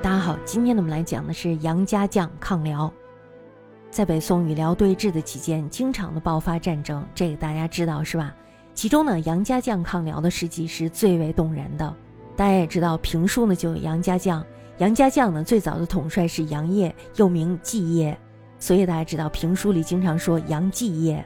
[0.00, 2.92] 大家好，今天呢我们来讲的是杨家将抗辽。
[3.90, 8.32] 在北宋与辽对峙的期间，经常的爆发战争，这个大家知道是吧？
[8.74, 11.92] 其中呢，杨家将抗辽的事迹是最为动人的。
[12.36, 14.44] 大家也知道，评书呢就有杨家将，
[14.78, 18.16] 杨家将呢最早的统帅是杨业，又名季业，
[18.60, 21.24] 所以大家知道评书里经常说杨继业。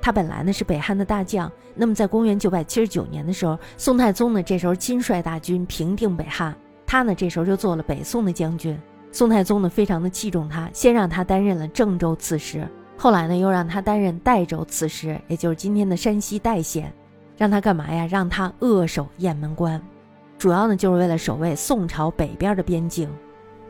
[0.00, 6.56] 他本来呢是北汉的大将，那么在公元九百七十九年的时候，宋太宗呢这时候亲率大军平定北汉。
[6.86, 8.78] 他呢，这时候就做了北宋的将军。
[9.12, 16.92] 宋太宗呢，非常的器重他，先让他担任了郑州刺史，后来呢，又让他担任代州刺史，也就是今天的山西代县。
[17.38, 18.06] 让他干嘛呀？
[18.10, 19.78] 让他扼守雁门关，
[20.38, 23.10] 主要呢，就是为了守卫宋朝北边的边境。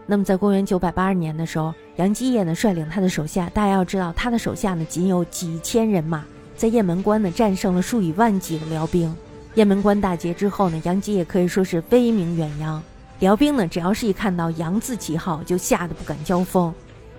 [0.07, 6.25] 那么，在公元九百八十年的时候，杨基业呢，率领他的手下，大家要知道，他的手下呢，仅有几千人马，
[6.55, 9.13] 在雁门关呢，战胜了数以万计的辽兵。
[9.55, 12.81] 雁门关大捷之后呢，杨基业可以说是威名远扬。
[13.21, 16.73] 辽兵呢，只要是一看到杨字旗号，就吓得不敢交锋。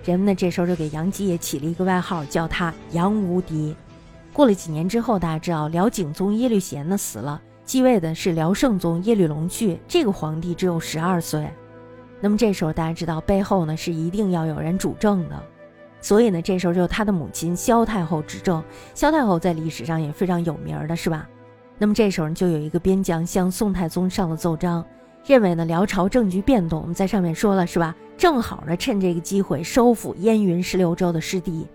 [0.04, 3.74] 人们呢，这时候就给杨基业起了一个外号，叫他杨无敌。
[4.32, 9.80] 过了几年之后，大家知道辽景宗耶律贤呢死了，继位的是辽圣宗耶律隆绪。
[9.88, 11.50] 这个皇帝只有十二岁。
[12.20, 15.42] 那么这时候大家知道背后呢是一定要有人主政的，
[16.00, 18.62] 所以呢这时候就他的母亲萧太后执政。
[18.94, 21.28] 萧太后在历史上也非常有名的是吧？
[21.76, 24.84] 那么这时候就有一个边将向宋太宗上了奏章。
[25.28, 27.94] 认为呢，辽朝政局变动，我们在上面说了是吧？
[28.16, 31.66] 正好呢，趁这个机会收复燕云十六州的失地。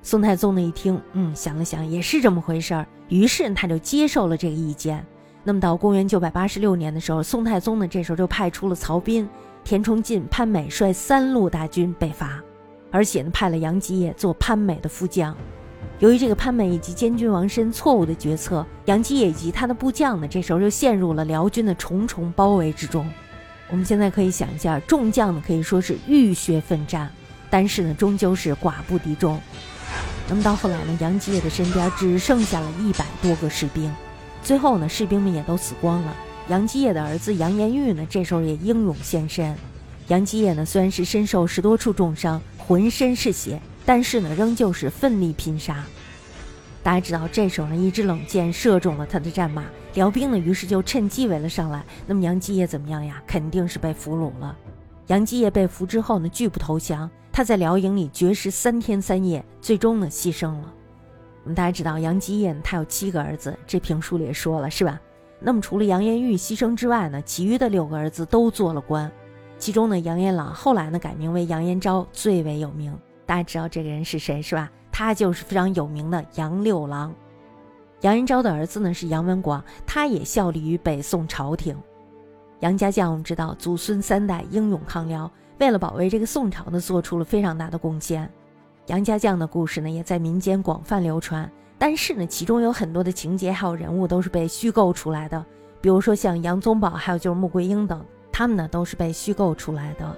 [0.00, 5.04] 宋太宗呢一听，嗯，想了想，也是这么回事儿，于是他就接受了这个意见。
[5.42, 9.28] 那么到公元九百八十六年的时候，宋太宗呢这时候就派出了曹彬、
[9.64, 12.40] 田崇进、潘美率三路大军北伐，
[12.92, 15.36] 而且呢派了杨基业做潘美的副将。
[16.00, 23.06] 由于这个潘美以及监军王申错误的决策，杨基业以及他的部将呢，这时候就陷入了辽军的重重包围之中。
[23.68, 27.10] 我们现在可以想一下，众将呢可以说是浴血奋战，
[27.50, 29.38] 但是呢终究是寡不敌众。
[30.26, 33.94] 那么到后来呢，杨基业的身边只剩下了一百多个士兵，
[34.42, 36.16] 最后呢士兵们也都死光了。
[36.48, 39.54] 杨基业的儿子杨延玉呢，这时候也英勇献身。
[40.08, 43.60] 杨基业呢虽然是身受十多处重伤，浑身是血。
[43.92, 45.84] 但是呢，仍旧是奋力拼杀。
[46.80, 49.64] 大家知道，这时候呢，一支冷箭射中了他的战马，
[49.94, 51.84] 辽兵呢，于是就趁机围了上来。
[52.06, 53.20] 那么杨继业怎么样呀？
[53.26, 54.56] 肯定是被俘虏了。
[55.08, 60.72] 杨继业被俘之后呢，拒不投降，他在辽营里绝食三天三夜，最终呢，牺牲了。
[61.42, 65.00] 我们大家知道，杨继业他有七个儿子，这评书里也说了，是吧？
[65.40, 69.10] 那么除了杨延玉牺牲之外呢，其余的六个儿子都做了官，
[69.58, 72.96] 其中呢，杨延朗后来呢，改名为杨延昭，最为有名。
[73.30, 74.68] 大家知道这个人是谁是吧？
[74.90, 77.14] 他就是非常有名的杨六郎。
[78.00, 81.76] 杨延昭的儿子呢是杨文广，他也效力于北宋朝廷。
[82.58, 85.30] 杨家将我们知道，祖孙三代英勇抗辽，
[85.60, 88.28] 为了保卫这个宋朝呢，做出了非常大的贡献。
[88.86, 91.48] 杨家将的故事呢，也在民间广泛流传。
[91.78, 95.46] 但是呢，其中有很多的情节还有人物都是被虚构出来的，
[95.80, 100.16] 比如说像杨宗保，还有就是穆桂英等，他们呢都是被虚构出来的。